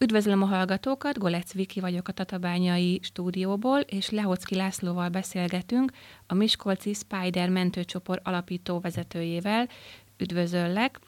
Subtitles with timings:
[0.00, 5.92] Üdvözlöm a hallgatókat, Golec Viki vagyok a Tatabányai stúdióból, és Lehocki Lászlóval beszélgetünk,
[6.26, 9.68] a Miskolci Spider mentőcsoport alapító vezetőjével.
[10.16, 11.00] Üdvözöllek!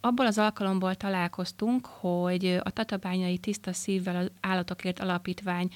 [0.00, 5.68] Abból az alkalomból találkoztunk, hogy a Tatabányai Tiszta Szívvel az Állatokért Alapítvány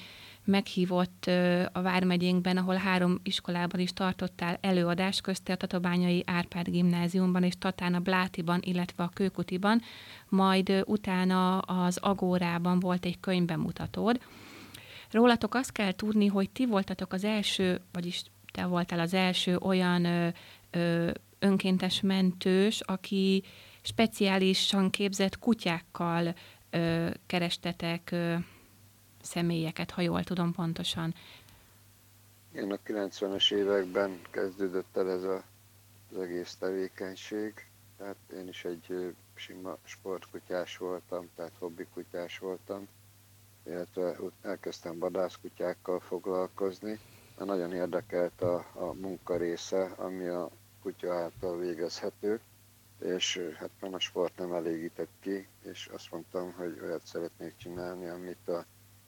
[0.43, 1.25] meghívott
[1.71, 7.93] a Vármegyénkben, ahol három iskolában is tartottál előadást, közte a Tatabányai Árpád gimnáziumban és Tatán
[7.93, 9.81] a Blátiban, illetve a Kőkutiban,
[10.29, 14.19] majd utána az Agórában volt egy könyvbemutatód.
[15.11, 20.05] Rólatok azt kell tudni, hogy ti voltatok az első, vagyis te voltál az első olyan
[20.05, 20.27] ö,
[20.71, 23.43] ö, önkéntes mentős, aki
[23.81, 26.35] speciálisan képzett kutyákkal
[26.69, 28.35] ö, kerestetek ö,
[29.23, 31.13] személyeket, ha jól tudom pontosan.
[32.51, 35.43] Igen, a 90-es években kezdődött el ez a,
[36.11, 37.53] az egész tevékenység.
[37.97, 42.87] Tehát én is egy sima sportkutyás voltam, tehát hobbikutyás voltam,
[43.65, 46.99] illetve elkezdtem vadászkutyákkal foglalkozni,
[47.37, 50.49] mert nagyon érdekelt a, a munka része, ami a
[50.81, 52.39] kutya által végezhető,
[52.99, 58.07] és hát nem a sport nem elégített ki, és azt mondtam, hogy olyat szeretnék csinálni,
[58.07, 58.65] amit a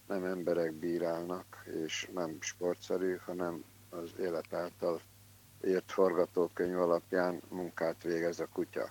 [0.07, 5.01] nem emberek bírálnak, és nem sportszerű, hanem az élet által
[5.61, 8.89] ért forgatókönyv alapján munkát végez a kutya.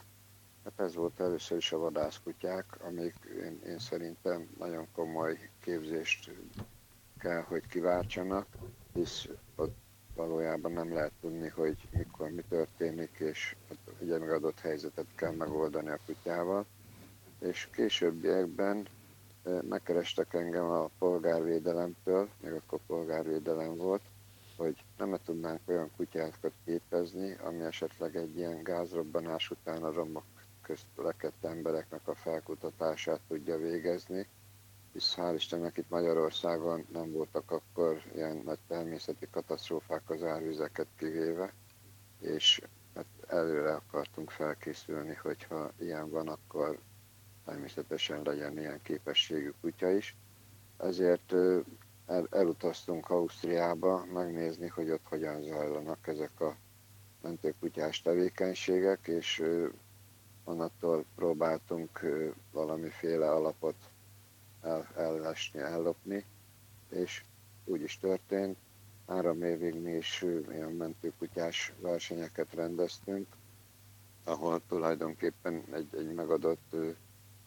[0.65, 6.31] Hát ez volt először is a vadászkutyák, amik én, én szerintem nagyon komoly képzést
[7.19, 8.47] kell, hogy kiváltsanak,
[8.93, 9.77] hisz ott
[10.15, 13.57] valójában nem lehet tudni, hogy mikor mi történik, és
[14.01, 16.67] ugye megadott helyzetet kell megoldani a kutyával.
[17.41, 18.87] És későbbiekben
[19.69, 24.03] megkerestek engem a polgárvédelemtől, még akkor polgárvédelem volt,
[24.57, 30.25] hogy nem -e tudnánk olyan kutyákat képezni, ami esetleg egy ilyen gázrobbanás után a romok
[30.63, 34.29] közt lekett embereknek a felkutatását tudja végezni,
[34.93, 41.53] hisz hál' Istennek itt Magyarországon nem voltak akkor ilyen nagy természeti katasztrófák az árvizeket kivéve,
[42.21, 42.61] és
[42.95, 46.79] hát előre akartunk felkészülni, hogyha ilyen van, akkor
[47.45, 50.17] természetesen legyen ilyen képességű kutya is.
[50.77, 51.33] Ezért
[52.07, 56.57] el, elutaztunk Ausztriába megnézni, hogy ott hogyan zajlanak ezek a
[57.21, 59.43] mentőkutyás tevékenységek, és
[60.45, 62.01] onnantól próbáltunk
[62.53, 63.77] valamiféle alapot
[64.63, 66.25] el, ellesni, ellopni,
[66.91, 67.25] és
[67.65, 68.57] úgy is történt.
[69.07, 73.27] Három évig mi is ilyen mentőkutyás versenyeket rendeztünk,
[74.25, 76.77] ahol tulajdonképpen egy, egy megadott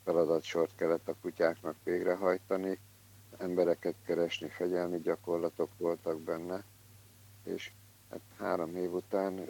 [0.07, 2.79] feladatsort kellett a kutyáknak végrehajtani,
[3.37, 6.63] embereket keresni, fegyelmi gyakorlatok voltak benne,
[7.43, 7.71] és
[8.09, 9.47] hát három év után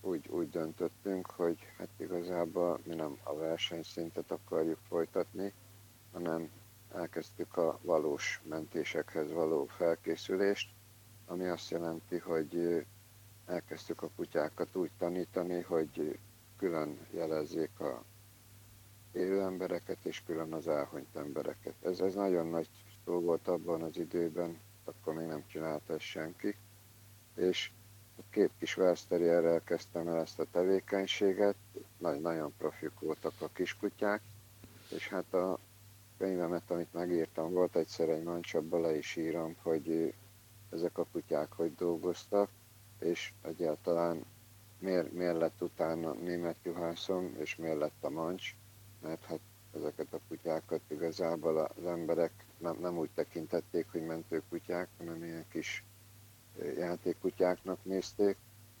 [0.00, 5.52] úgy, úgy döntöttünk, hogy hát igazából mi nem a versenyszintet akarjuk folytatni,
[6.12, 6.50] hanem
[6.94, 10.70] elkezdtük a valós mentésekhez való felkészülést,
[11.26, 12.84] ami azt jelenti, hogy
[13.46, 16.18] elkezdtük a kutyákat úgy tanítani, hogy
[16.56, 18.02] külön jelezzék a
[19.18, 21.74] élő embereket és külön az elhunyt embereket.
[21.82, 22.68] Ez, ez nagyon nagy
[23.04, 26.56] szó volt abban az időben, akkor még nem csinálta ezt senki.
[27.36, 27.70] És
[28.30, 31.56] két kis Wersterjerrel kezdtem el ezt a tevékenységet,
[31.98, 34.22] Nagy, nagyon profik voltak a kiskutyák,
[34.90, 35.58] és hát a
[36.18, 40.14] könyvemet, amit megírtam, volt egyszer egy mancsabba le is írom, hogy
[40.70, 42.50] ezek a kutyák hogy dolgoztak,
[43.00, 44.24] és egyáltalán
[44.78, 48.54] miért, miért lett utána német juhászom, és miért lett a mancs,
[49.02, 49.40] mert hát
[49.74, 55.84] ezeket a kutyákat igazából az emberek nem, nem úgy tekintették, hogy mentőkutyák, hanem ilyen kis
[56.76, 58.36] játékkutyáknak nézték,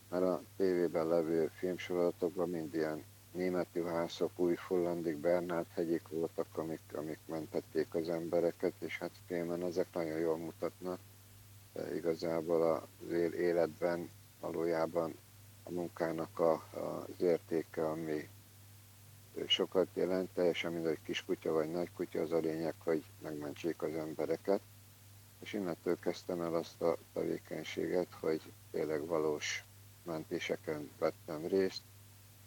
[0.08, 6.80] mert a tévében levő filmsorozatokban mind ilyen német juhászok, új fullandik, Bernát hegyik voltak, amik,
[6.94, 11.00] amik mentették az embereket, és hát filmen ezek nagyon jól mutatnak.
[11.72, 15.14] De igazából az életben valójában
[15.62, 18.28] a munkának a, az értéke, ami
[19.46, 24.60] sokat jelent, teljesen mindegy kiskutya vagy nagy kutya, az a lényeg, hogy megmentsék az embereket.
[25.40, 29.64] És innentől kezdtem el azt a tevékenységet, hogy tényleg valós
[30.02, 31.82] mentéseken vettem részt,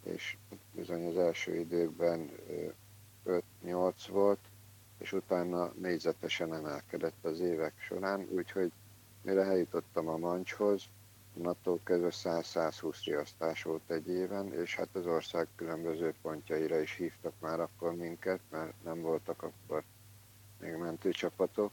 [0.04, 0.38] és
[0.76, 2.32] bizony az első időkben
[3.64, 4.40] 5-8 volt,
[4.98, 8.72] és utána négyzetesen emelkedett az évek során, úgyhogy
[9.22, 10.84] mire eljutottam a mancshoz,
[11.38, 17.34] Onnantól kezdve 100-120 riasztás volt egy éven, és hát az ország különböző pontjaira is hívtak
[17.40, 19.84] már akkor minket, mert nem voltak akkor
[20.60, 21.72] még mentőcsapatok,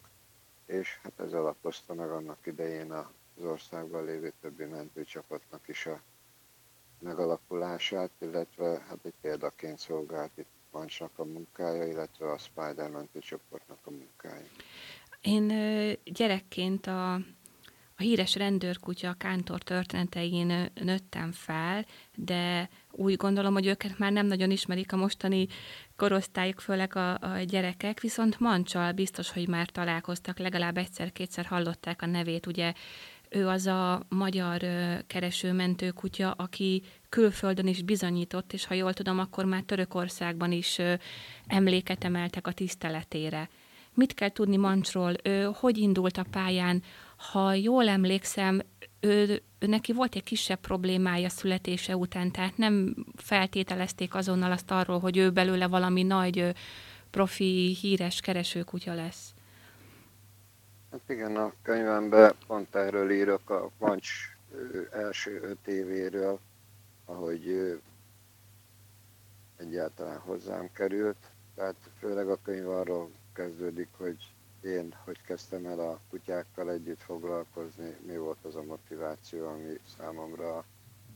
[0.66, 6.00] és hát ez alapozta meg annak idején az országban lévő többi mentőcsapatnak is a
[6.98, 13.90] megalakulását, illetve hát egy példaként szolgált itt Mancsnak a munkája, illetve a Spider mentőcsoportnak a
[13.90, 14.48] munkáim.
[15.20, 15.46] Én
[16.04, 17.20] gyerekként a,
[18.00, 21.84] a híres rendőrkutya Kántor történetein nőttem fel,
[22.14, 25.46] de úgy gondolom, hogy őket már nem nagyon ismerik a mostani
[25.96, 32.06] korosztályok, főleg a, a gyerekek, viszont Mancsal biztos, hogy már találkoztak, legalább egyszer-kétszer hallották a
[32.06, 32.72] nevét, ugye
[33.28, 34.60] ő az a magyar
[35.06, 40.78] keresőmentő kutya, aki külföldön is bizonyított, és ha jól tudom, akkor már Törökországban is
[41.46, 43.48] emléket emeltek a tiszteletére.
[43.94, 45.14] Mit kell tudni Mancsról?
[45.22, 46.82] Ő hogy indult a pályán?
[47.18, 48.60] Ha jól emlékszem,
[49.00, 54.98] ő, ő neki volt egy kisebb problémája születése után, tehát nem feltételezték azonnal azt arról,
[54.98, 56.54] hogy ő belőle valami nagy
[57.10, 59.34] profi, híres keresőkutya lesz.
[60.90, 64.08] Hát igen, a könyvemben pont erről írok a Mancs
[64.92, 66.38] első öt évéről,
[67.04, 67.76] ahogy
[69.56, 71.16] egyáltalán hozzám került.
[71.54, 74.16] Tehát főleg a könyv arról kezdődik, hogy
[74.62, 80.56] én hogy kezdtem el a kutyákkal együtt foglalkozni, mi volt az a motiváció, ami számomra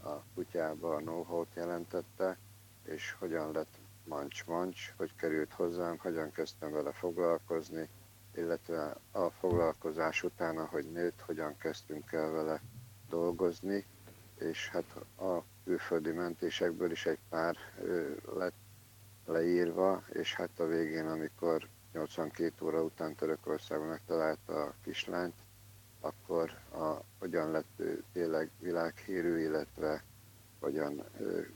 [0.03, 2.39] a kutyába a know-how-t jelentette,
[2.85, 7.89] és hogyan lett mancs-mancs, hogy került hozzám, hogyan kezdtem vele foglalkozni,
[8.35, 12.61] illetve a foglalkozás után, ahogy nőtt, hogyan kezdtünk el vele
[13.09, 13.85] dolgozni,
[14.38, 17.56] és hát a külföldi mentésekből is egy pár
[18.35, 18.55] lett
[19.27, 25.35] leírva, és hát a végén, amikor 82 óra után Törökországban megtalálta a kislányt,
[26.00, 30.03] akkor a, hogyan lett ő tényleg világhírű, illetve
[30.61, 31.53] hogyan ő,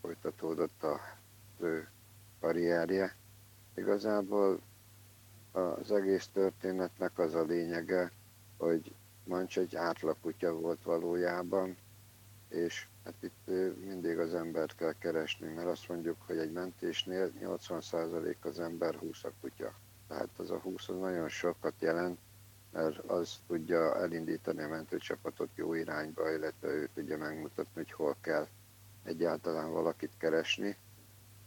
[0.00, 1.00] folytatódott a
[1.58, 1.88] ő
[2.40, 3.16] karrierje.
[3.74, 4.60] Igazából
[5.52, 8.12] az egész történetnek az a lényege,
[8.56, 8.94] hogy
[9.24, 11.76] Mancs egy átlagkutya volt valójában,
[12.48, 13.46] és hát itt
[13.84, 19.24] mindig az embert kell keresni, mert azt mondjuk, hogy egy mentésnél 80% az ember 20
[19.24, 19.72] a kutya.
[20.08, 22.18] Tehát az a 20 az nagyon sokat jelent,
[22.72, 28.46] mert az tudja elindítani a mentőcsapatot jó irányba, illetve ő tudja megmutatni, hogy hol kell
[29.04, 30.76] egyáltalán valakit keresni.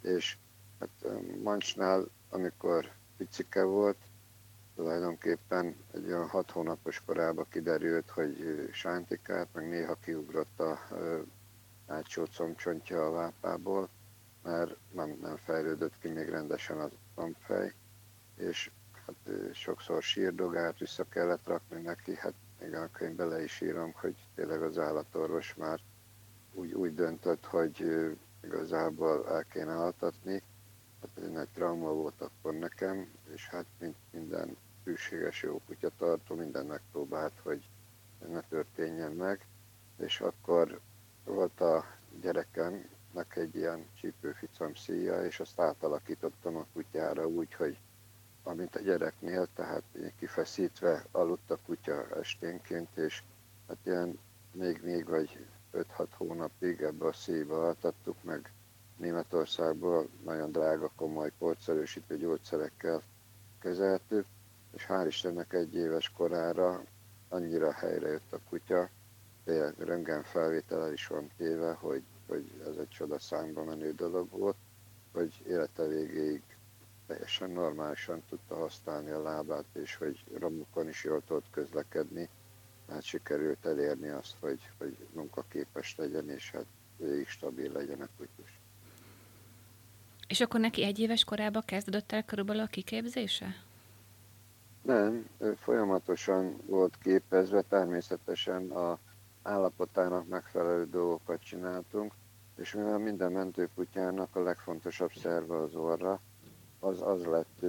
[0.02, 0.38] És
[0.80, 1.08] hát
[1.44, 3.98] Mancsnál, amikor picike volt,
[4.76, 8.38] tulajdonképpen egy olyan hat hónapos korában kiderült, hogy
[8.72, 10.80] sántikát, meg néha kiugrott a
[11.94, 13.90] hátsó combcsontja a lápából,
[14.44, 17.74] mert nem, nem fejlődött ki még rendesen a combfej,
[18.36, 18.72] és
[19.06, 24.16] hát sokszor sírdogált, vissza kellett rakni neki, hát még a könyvbe le is írom, hogy
[24.36, 25.80] tényleg az állatorvos már
[26.54, 27.86] úgy, úgy döntött, hogy
[28.44, 30.44] igazából el kéne altatni,
[31.04, 35.90] Hát ez egy nagy trauma volt akkor nekem, és hát mint minden hűséges jó kutya
[35.98, 37.70] tartó, minden megpróbált, hogy
[38.28, 39.48] ne történjen meg.
[39.98, 40.80] És akkor
[41.26, 41.86] volt a
[42.22, 47.78] gyerekemnek egy ilyen csípőficam szíja, és azt átalakítottam a kutyára úgy, hogy
[48.44, 49.84] amint a gyereknél, tehát
[50.20, 53.24] kifeszítve aludt a kutya esténként, és
[53.68, 54.20] hát ilyen
[54.52, 58.52] még, még vagy 5-6 hónapig ebbe a szíjba altattuk meg.
[58.98, 63.02] Németországból nagyon drága, komoly porszerősítő gyógyszerekkel
[63.60, 64.26] kezeltük,
[64.74, 66.84] és hál' Istennek egy éves korára
[67.30, 68.90] annyira helyre jött a kutya,
[69.78, 74.56] röntgen felvétele is van téve, hogy, hogy ez egy csoda számba menő dolog volt,
[75.12, 76.42] hogy élete végéig
[77.08, 82.30] teljesen normálisan tudta használni a lábát, és hogy romokon is jól tudott közlekedni,
[82.90, 86.66] hát sikerült elérni azt, hogy, hogy munkaképes legyen, és hát
[86.98, 88.60] végig stabil legyen a kutyus.
[90.28, 93.64] És akkor neki egy éves korában kezdődött el körülbelül a kiképzése?
[94.82, 99.00] Nem, folyamatosan volt képezve, természetesen a
[99.44, 102.14] állapotának megfelelő dolgokat csináltunk,
[102.56, 106.20] és mivel minden mentőkutyának a legfontosabb szerve az orra,
[106.80, 107.66] az, az lett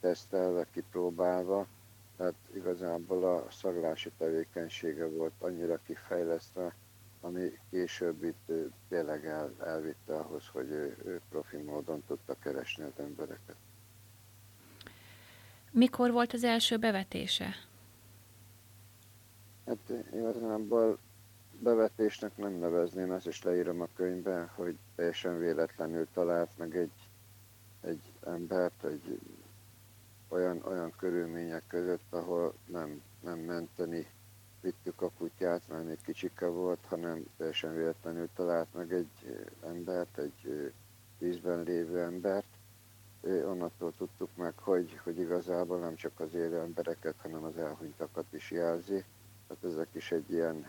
[0.00, 1.66] tesztelve, kipróbálva,
[2.16, 6.74] tehát igazából a szaglási tevékenysége volt annyira kifejlesztve,
[7.20, 8.52] ami később itt
[8.88, 13.56] tényleg el, elvitte ahhoz, hogy ő, ő profi módon tudta keresni az embereket.
[15.70, 17.54] Mikor volt az első bevetése?
[19.66, 20.98] Hát igazából
[21.62, 27.08] bevetésnek nem nevezném, ezt is leírom a könyvben, hogy teljesen véletlenül talált meg egy,
[27.80, 29.20] egy embert, egy
[30.28, 34.06] olyan, olyan körülmények között, ahol nem, nem menteni
[34.60, 40.72] vittük a kutyát, mert még kicsike volt, hanem teljesen véletlenül talált meg egy embert, egy
[41.18, 42.46] vízben lévő embert.
[43.22, 48.50] Onnantól tudtuk meg, hogy, hogy igazából nem csak az élő embereket, hanem az elhunytakat is
[48.50, 49.04] jelzi.
[49.46, 50.66] Tehát ezek is egy ilyen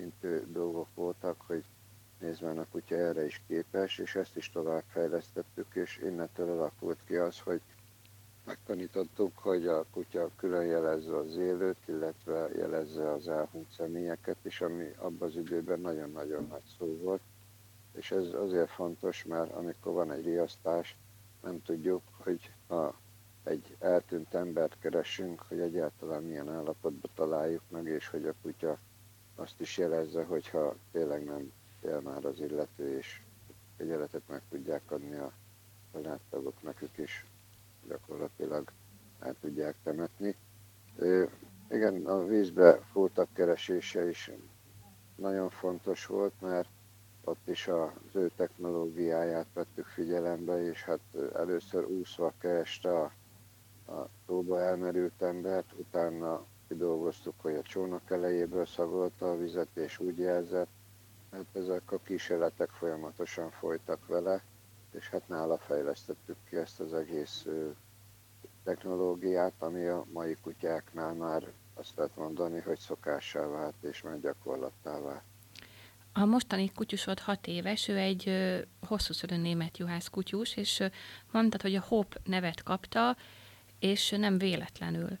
[0.00, 1.64] intő dolgok voltak, hogy
[2.20, 7.14] nézve a kutya erre is képes, és ezt is tovább fejlesztettük, és innentől alakult ki
[7.16, 7.60] az, hogy
[8.44, 14.84] megtanítottuk, hogy a kutya külön jelezze az élőt, illetve jelezze az elhunyt személyeket, és ami
[14.96, 17.20] abban az időben nagyon-nagyon nagy szó volt.
[17.92, 20.96] És ez azért fontos, mert amikor van egy riasztás,
[21.42, 23.00] nem tudjuk, hogy ha
[23.44, 28.78] egy eltűnt embert keresünk, hogy egyáltalán milyen állapotban találjuk meg, és hogy a kutya
[29.40, 33.20] azt is jelezze, hogyha tényleg nem él már az illető, és
[33.76, 35.32] egyenletet meg tudják adni a
[35.92, 37.26] családtagok nekük is
[37.88, 38.72] gyakorlatilag
[39.20, 40.36] el tudják temetni.
[41.70, 44.30] Igen, a vízbe fúltak keresése is
[45.16, 46.68] nagyon fontos volt, mert
[47.24, 51.00] ott is az ő technológiáját vettük figyelembe, és hát
[51.34, 53.12] először úszva kereste a,
[53.92, 60.18] a tóba elmerült embert, utána kidolgoztuk, hogy a csónak elejéből szagolta a vizet, és úgy
[60.18, 60.68] jelzett,
[61.32, 64.42] hát ezek a kísérletek folyamatosan folytak vele,
[64.92, 67.46] és hát nála fejlesztettük ki ezt az egész
[68.64, 75.00] technológiát, ami a mai kutyáknál már azt lehet mondani, hogy szokássá vált, és már gyakorlattá
[75.00, 75.22] vált.
[76.12, 80.86] A mostani kutyusod hat éves, ő egy ö, hosszúszörű német juhász kutyus, és ö,
[81.32, 83.16] mondtad, hogy a Hope nevet kapta,
[83.78, 85.18] és nem véletlenül.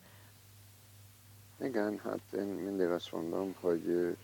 [1.62, 4.16] Igen, hát én mindig azt mondom, hogy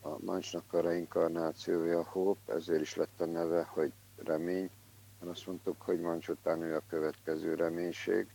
[0.00, 4.70] a Mancsnak a reinkarnációja a Hope, ezért is lett a neve, hogy remény.
[5.18, 8.26] Azt mondtuk, hogy Mancs után ő a következő reménység,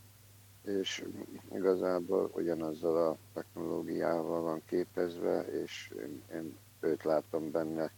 [0.64, 1.04] és
[1.52, 7.90] igazából ugyanazzal a technológiával van képezve, és én, én őt látom benne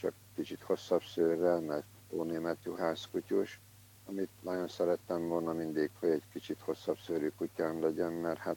[0.00, 3.60] csak kicsit hosszabb szőrrel, mert ónémet juhász kutyus,
[4.04, 8.56] amit nagyon szerettem volna mindig, hogy egy kicsit hosszabb szőrű kutyám legyen, mert hát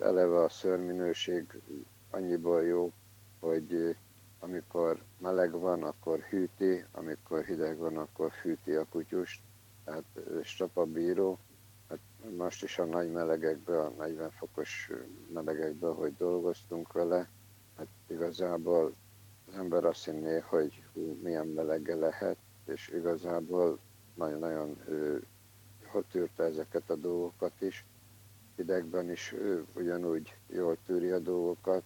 [0.00, 1.60] eleve a szőrminőség
[2.10, 2.92] annyiból jó,
[3.40, 3.96] hogy
[4.38, 9.42] amikor meleg van, akkor hűti, amikor hideg van, akkor fűti a kutyust,
[9.84, 10.04] tehát
[10.88, 11.38] bíró.
[11.88, 11.98] Hát
[12.36, 14.90] most is a nagy melegekben, a 40 fokos
[15.32, 17.28] melegekben, hogy dolgoztunk vele,
[17.76, 18.94] hát igazából
[19.46, 23.78] az ember azt hinné, hogy hú, milyen melege lehet, és igazából
[24.14, 24.78] nagyon-nagyon
[26.10, 27.84] tűrte ezeket a dolgokat is.
[28.56, 31.82] Hidegben is ő ugyanúgy jól tűri a dolgokat,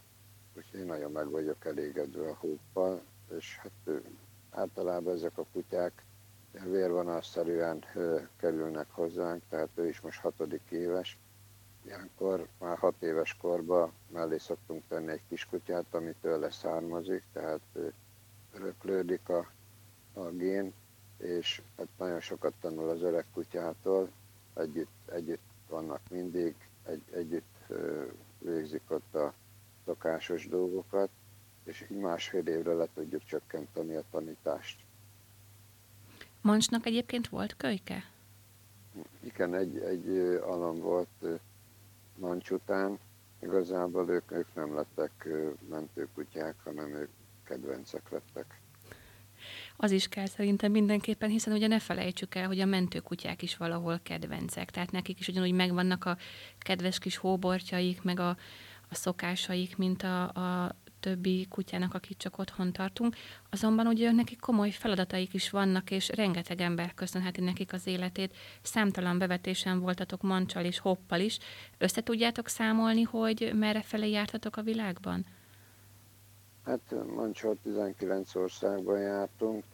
[0.57, 3.03] úgyhogy én nagyon meg vagyok elégedve a hóppal,
[3.39, 4.03] és hát
[4.51, 6.05] általában ezek a kutyák
[6.53, 7.85] vérvonalszerűen
[8.37, 11.19] kerülnek hozzánk, tehát ő is most hatodik éves.
[11.85, 17.61] Ilyenkor már hat éves korban mellé szoktunk tenni egy kiskutyát, ami tőle származik, tehát
[18.55, 19.51] öröklődik a,
[20.13, 20.73] a gén,
[21.19, 24.11] és hát nagyon sokat tanul az öreg kutyától,
[24.55, 27.73] együtt, együtt vannak mindig, egy, együtt
[28.39, 29.35] végzik ott a
[29.85, 31.11] szokásos dolgokat,
[31.65, 34.81] és így másfél évre le tudjuk csökkenteni a tanítást.
[36.41, 38.03] Mancsnak egyébként volt kölyke?
[39.21, 41.41] Igen, egy, egy alam volt
[42.17, 42.99] Mancs után.
[43.43, 45.29] Igazából ők, ők nem lettek
[45.69, 47.11] mentőkutyák, hanem ők
[47.45, 48.60] kedvencek lettek.
[49.77, 54.01] Az is kell szerintem mindenképpen, hiszen ugye ne felejtsük el, hogy a mentőkutyák is valahol
[54.03, 54.71] kedvencek.
[54.71, 56.17] Tehát nekik is ugyanúgy megvannak a
[56.59, 58.29] kedves kis hóbortjaik, meg a,
[58.89, 63.17] a szokásaik, mint a, a többi kutyának, akit csak otthon tartunk.
[63.51, 68.37] Azonban ugye nekik komoly feladataik is vannak, és rengeteg ember köszönheti nekik az életét.
[68.63, 71.39] Számtalan bevetésen voltatok mancsal és hoppal is.
[71.79, 75.27] Össze tudjátok számolni, hogy merre felé jártatok a világban?
[76.71, 79.65] Hát mancsal 19 országban jártunk,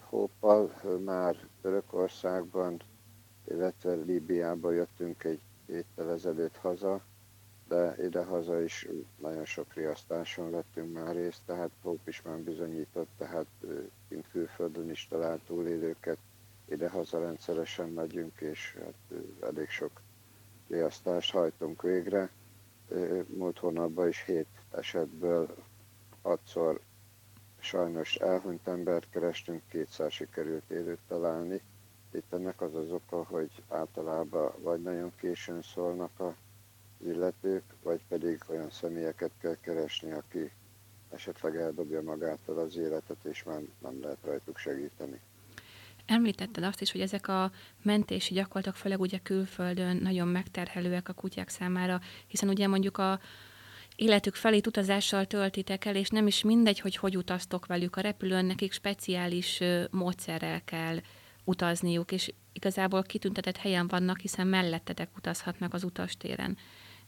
[0.00, 0.70] hoppal
[1.04, 2.80] már Törökországban,
[3.48, 7.00] illetve Líbiába jöttünk egy héttel ezelőtt haza,
[7.68, 13.46] de idehaza is nagyon sok riasztáson vettünk már részt, tehát Hope is már bizonyított, tehát
[14.08, 16.18] kint külföldön is talált túlélőket,
[16.68, 20.00] idehaza rendszeresen megyünk, és hát elég sok
[20.68, 22.30] riasztást hajtunk végre.
[23.26, 25.54] Múlt hónapban is hét esetből
[26.26, 26.80] hatszor
[27.58, 31.60] sajnos elhunyt embert kerestünk, kétszer sikerült élőt találni.
[32.12, 36.34] Itt ennek az az oka, hogy általában vagy nagyon későn szólnak a
[37.04, 40.50] illetők, vagy pedig olyan személyeket kell keresni, aki
[41.10, 45.20] esetleg eldobja magától az életet, és már nem lehet rajtuk segíteni.
[46.06, 47.50] Említetted azt is, hogy ezek a
[47.82, 53.20] mentési gyakorlatok, főleg ugye külföldön nagyon megterhelőek a kutyák számára, hiszen ugye mondjuk a
[53.96, 57.96] életük felé utazással töltitek el, és nem is mindegy, hogy hogy utaztok velük.
[57.96, 60.98] A repülőn nekik speciális módszerrel kell
[61.44, 66.56] utazniuk, és igazából kitüntetett helyen vannak, hiszen mellettetek utazhatnak az utastéren.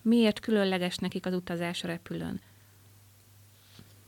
[0.03, 2.41] Miért különleges nekik az utazás a repülőn?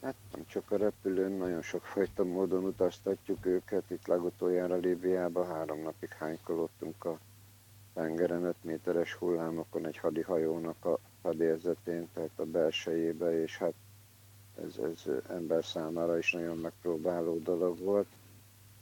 [0.03, 3.91] Hát nem csak a repülőn, nagyon sok fajta módon utaztatjuk őket.
[3.91, 7.19] Itt legutoljára Líbiában három napig hánykolottunk a
[7.95, 13.75] tengeren 5 méteres hullámokon egy hadihajónak a fedélzetén, tehát a belsejébe, és hát
[14.65, 18.07] ez, ez ember számára is nagyon megpróbáló dolog volt.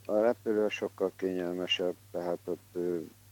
[0.05, 2.77] A repülő sokkal kényelmesebb, tehát ott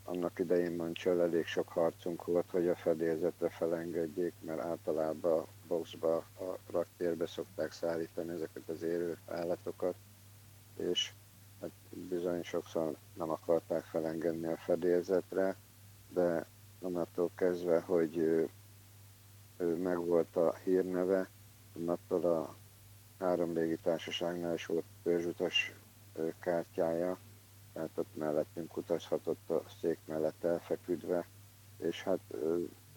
[0.03, 6.15] annak idején Mancsal elég sok harcunk volt, hogy a fedélzetre felengedjék, mert általában a boxba,
[6.15, 9.95] a raktérbe szokták szállítani ezeket az érő állatokat,
[10.77, 11.11] és
[11.61, 15.55] hát bizony sokszor nem akarták felengedni a fedélzetre,
[16.09, 16.45] de
[16.79, 18.47] onnantól kezdve, hogy
[19.57, 21.29] megvolt a hírneve,
[21.75, 22.55] onnantól a
[23.19, 25.73] három légitársaságnál is volt törzsutas
[26.39, 27.17] kártyája,
[27.73, 31.27] tehát ott mellettünk utazhatott a szék mellett elfeküdve,
[31.77, 32.19] és hát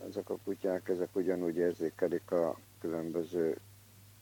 [0.08, 3.56] ezek a kutyák, ezek ugyanúgy érzékelik a különböző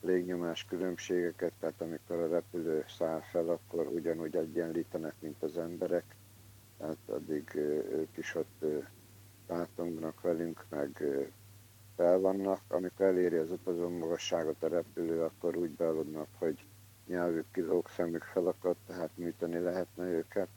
[0.01, 6.17] légnyomás különbségeket, tehát amikor a repülő száll fel, akkor ugyanúgy egyenlítenek, mint az emberek,
[6.79, 7.55] tehát addig
[7.91, 8.65] ők is ott
[9.49, 11.05] átongnak velünk, meg
[11.99, 12.61] fel vannak.
[12.69, 16.65] Amikor eléri az utazó magasságot a repülő, akkor úgy bealudnak, hogy
[17.07, 20.49] nyelvük kilóg, szemük felakadt, tehát műteni lehetne őket.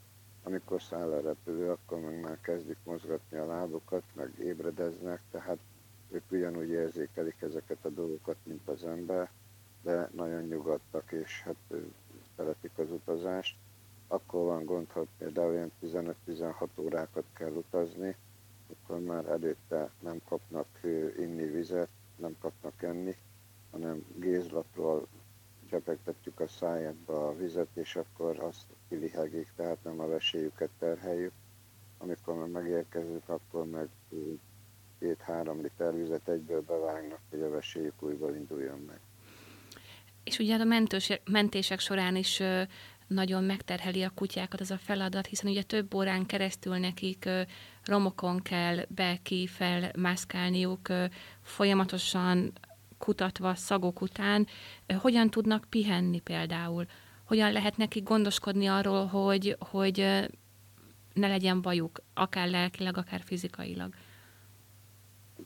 [0.43, 5.57] Amikor száll a repülő, akkor meg már kezdik mozgatni a lábukat, meg ébredeznek, tehát
[6.11, 9.29] ők ugyanúgy érzékelik ezeket a dolgokat, mint az ember,
[9.83, 11.55] de nagyon nyugodtak, és hát
[12.35, 13.57] szeretik az utazást.
[14.07, 18.15] Akkor van gond, hogy például olyan 15-16 órákat kell utazni,
[18.71, 20.67] akkor már előtte nem kapnak
[21.17, 23.15] inni vizet, nem kapnak enni,
[23.71, 25.07] hanem gézlapról
[25.69, 31.31] csepegtetjük a szájukba a vizet, és akkor azt kilihegik, tehát nem a veséjüket terheljük.
[31.97, 33.87] Amikor már megérkezünk, akkor meg
[34.99, 38.99] két-három liter vizet egyből bevágnak, hogy a veséjük újból induljon meg.
[40.23, 42.41] És ugye a mentős, mentések során is
[43.13, 47.29] nagyon megterheli a kutyákat az a feladat, hiszen ugye több órán keresztül nekik
[47.83, 50.87] romokon kell be-ki felmászkálniuk,
[51.41, 52.51] folyamatosan
[52.97, 54.47] kutatva szagok után,
[54.99, 56.85] hogyan tudnak pihenni például?
[57.25, 59.97] Hogyan lehet nekik gondoskodni arról, hogy, hogy
[61.13, 63.93] ne legyen bajuk, akár lelkileg, akár fizikailag?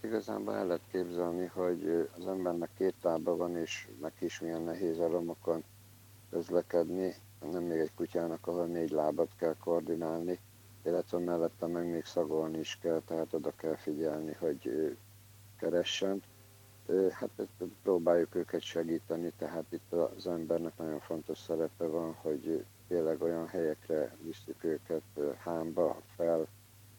[0.02, 5.00] Igazából el lehet képzelni, hogy az embernek két lába van, és neki is milyen nehéz
[5.00, 5.64] a romokon
[6.30, 7.16] közlekedni.
[7.52, 10.40] Nem még egy kutyának, ahol négy lábat kell koordinálni,
[10.84, 14.96] illetve mellette meg még szagolni is kell, tehát oda kell figyelni, hogy
[15.60, 16.22] keressen
[17.12, 17.48] hát
[17.84, 24.16] próbáljuk őket segíteni, tehát itt az embernek nagyon fontos szerepe van, hogy tényleg olyan helyekre
[24.22, 25.04] visszük őket,
[25.38, 26.48] hámba fel,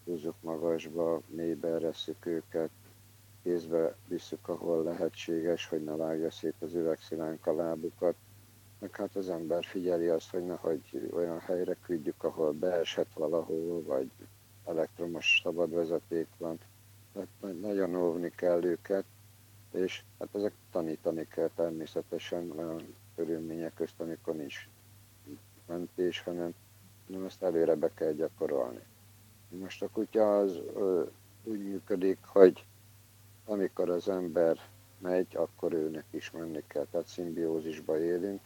[0.05, 2.71] húzzuk magasba, mélybe ereszük őket,
[3.43, 8.15] kézbe visszük, ahol lehetséges, hogy ne vágja szét az üvegszilánk a lábukat.
[8.99, 14.11] Meg hát az ember figyeli azt, hogy nehogy olyan helyre küldjük, ahol beesett valahol, vagy
[14.65, 16.59] elektromos szabad vezeték van.
[17.13, 19.05] Tehát nagyon óvni kell őket,
[19.73, 24.69] és hát ezek tanítani kell természetesen olyan körülmények közt, amikor nincs
[25.67, 26.55] mentés, hanem
[27.07, 28.83] nem ezt előre be kell gyakorolni.
[29.49, 31.03] Most a kutya az ö,
[31.45, 32.65] úgy működik, hogy
[33.45, 34.59] amikor az ember
[34.99, 38.41] megy, akkor őnek is menni kell, tehát szimbiózisba élünk,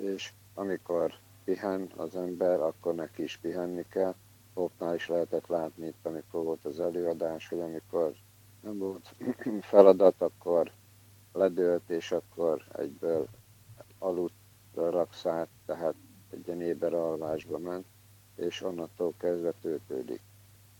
[0.00, 4.14] és amikor pihen az ember, akkor neki is pihenni kell.
[4.54, 8.12] Hoppnál is lehetett látni itt, amikor volt az előadás, hogy amikor
[8.60, 9.14] nem volt
[9.60, 10.72] feladat, akkor
[11.32, 13.28] ledőlt, és akkor egyből
[13.98, 14.34] aludt
[14.74, 15.94] rakszát, tehát
[16.30, 17.86] egy ilyen éber alvásba ment,
[18.36, 20.20] és onnantól kezdve töltődik.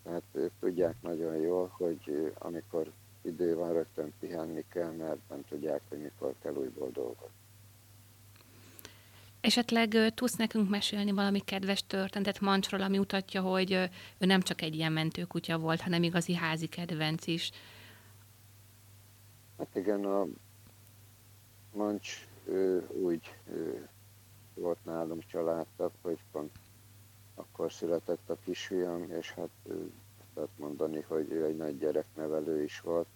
[0.02, 5.80] Tehát ők tudják nagyon jól, hogy amikor idő van, rögtön pihenni kell, mert nem tudják,
[5.88, 7.39] hogy mikor kell újból dolgozni.
[9.40, 13.72] Esetleg tudsz nekünk mesélni valami kedves történetet Mancsról, ami mutatja, hogy
[14.18, 17.50] ő nem csak egy ilyen mentőkutya volt, hanem igazi házi kedvenc is.
[19.58, 20.26] Hát igen, a
[21.72, 23.88] Mancs ő, úgy ő,
[24.54, 26.50] volt nálunk családtag, hogy pont
[27.34, 29.90] akkor született a kisfiam, és hát ő,
[30.34, 33.06] lehet mondani, hogy ő egy nagy gyereknevelő is volt.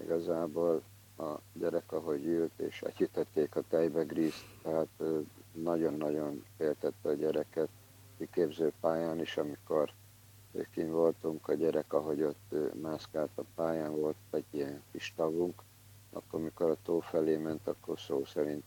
[0.00, 0.82] Igazából
[1.18, 5.02] a gyerek, ahogy ült, és együttették a tejbe grízt, tehát
[5.52, 7.68] nagyon-nagyon féltette a gyereket
[8.18, 9.92] kiképző pályán is, amikor
[10.70, 15.62] kint voltunk, a gyerek, ahogy ott mászkált a pályán, volt egy ilyen kis tavunk,
[16.12, 18.64] akkor mikor a tó felé ment, akkor szó szerint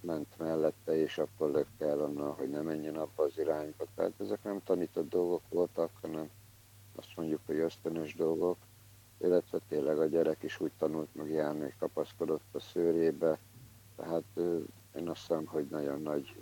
[0.00, 3.84] ment mellette, és akkor lökte el onnan, hogy ne menjen abba az irányba.
[3.94, 6.30] Tehát ezek nem tanított dolgok voltak, hanem
[6.96, 8.56] azt mondjuk, hogy ösztönös dolgok,
[9.20, 13.38] illetve tényleg a gyerek is úgy tanult meg járni, hogy kapaszkodott a szőrébe,
[13.96, 14.24] tehát
[14.96, 16.36] én azt hiszem, hogy nagyon nagy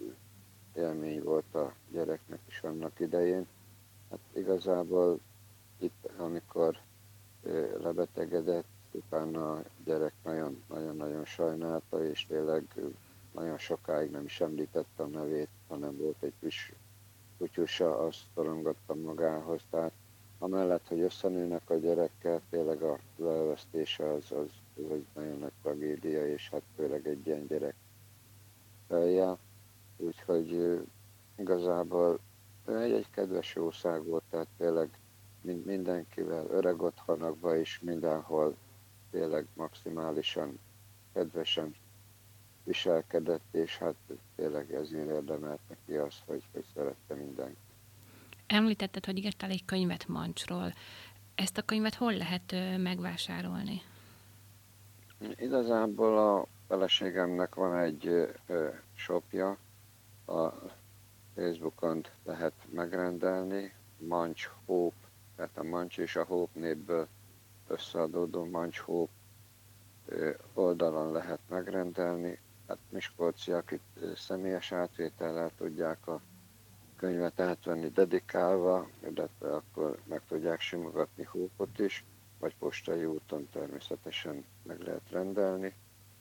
[0.75, 3.47] élmény volt a gyereknek is annak idején.
[4.11, 5.21] Hát igazából
[5.79, 6.79] itt, amikor
[7.79, 10.15] lebetegedett, utána a gyerek
[10.69, 12.75] nagyon-nagyon sajnálta, és tényleg
[13.33, 16.73] nagyon sokáig nem is említette a nevét, hanem volt egy kis
[17.39, 19.61] kutyusa, azt szorongattam magához.
[19.71, 19.93] Tehát
[20.47, 24.51] amellett, hogy összenőnek a gyerekkel, tényleg a elvesztése az, az,
[24.85, 27.75] az egy nagyon nagy tragédia, és hát főleg egy ilyen gyerek
[28.89, 29.39] feljel.
[29.97, 30.81] Úgyhogy
[31.37, 32.19] igazából
[32.67, 35.01] egy, egy kedves jószág volt, tehát tényleg
[35.65, 38.57] mindenkivel, öreg otthonokban is mindenhol
[39.11, 40.59] tényleg maximálisan
[41.13, 41.75] kedvesen
[42.65, 43.97] viselkedett, és hát
[44.37, 47.66] tényleg ezért érdemelt neki azt, hogy, hogy szerette mindenki.
[48.47, 50.73] Említetted, hogy írtál egy könyvet Mancsról.
[51.35, 53.83] Ezt a könyvet hol lehet megvásárolni?
[55.37, 58.35] Igazából a feleségemnek van egy
[58.95, 59.59] shopja,
[60.27, 60.49] a
[61.35, 64.97] Facebookon lehet megrendelni, Mancs Hope,
[65.37, 67.09] tehát a Mancs és a Hope névből
[67.67, 69.13] összeadódó Mancs Hope
[70.55, 72.39] oldalon lehet megrendelni.
[72.69, 76.21] Hát Miskolciak itt személyes átvétellel tudják a
[76.97, 82.05] könyvet átvenni dedikálva, illetve akkor meg tudják simogatni hópot is,
[82.39, 85.75] vagy postai úton természetesen meg lehet rendelni,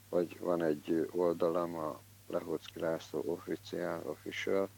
[0.10, 4.70] vagy van egy oldalam, a Lehocki László Official, Official,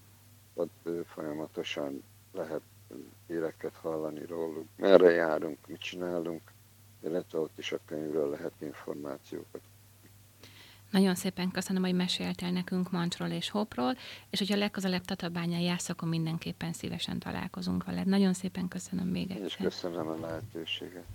[0.53, 2.61] ott folyamatosan lehet
[3.27, 6.41] híreket hallani róluk, merre járunk, mit csinálunk,
[6.99, 9.61] illetve ott is a könyvről lehet információkat
[10.91, 13.97] nagyon szépen köszönöm, hogy meséltél nekünk Mancsról és Hopról,
[14.29, 18.07] és hogyha legközelebb Tatabányán jársz, akkor mindenképpen szívesen találkozunk veled.
[18.07, 19.45] Nagyon szépen köszönöm még egyszer.
[19.45, 21.05] És köszönöm a lehetőséget.